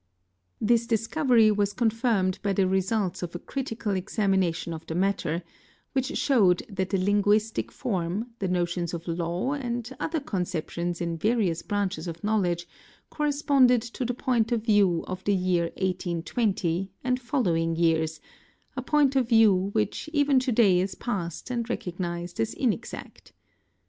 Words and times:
This 0.59 0.87
discovery 0.87 1.51
| 1.51 1.51
was 1.51 1.73
confirmed 1.73 2.39
by 2.41 2.53
the 2.53 2.67
results 2.67 3.21
of 3.21 3.35
a 3.35 3.37
critical 3.37 3.95
examination 3.95 4.73
of 4.73 4.83
the 4.87 4.95
matter, 4.95 5.43
which 5.93 6.17
showed 6.17 6.63
that 6.67 6.89
the 6.89 6.97
linguistic 6.97 7.71
form, 7.71 8.31
the 8.39 8.47
notions 8.47 8.95
of 8.95 9.07
law, 9.07 9.53
and 9.53 9.87
other 9.99 10.19
conceptions 10.19 11.01
in 11.01 11.17
various 11.19 11.61
branches 11.61 12.07
of 12.07 12.23
knowledge, 12.23 12.67
corresponded 13.11 13.83
to 13.83 14.03
the 14.03 14.15
point— 14.15 14.51
of 14.51 14.65
view 14.65 15.03
of 15.05 15.23
the 15.25 15.35
year 15.35 15.65
1820 15.77 16.89
and 17.03 17.21
following 17.21 17.75
years—a 17.75 18.81
point 18.81 19.15
of 19.15 19.29
view 19.29 19.69
which 19.73 20.09
~ 20.11 20.13
even 20.13 20.39
to 20.39 20.51
day 20.51 20.79
is 20.79 20.95
past 20.95 21.51
and 21.51 21.69
recognised 21.69 22.39
as 22.39 22.55
inexact. 22.55 23.33